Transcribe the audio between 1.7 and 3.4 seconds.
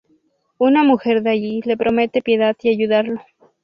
promete piedad y ayudarlo.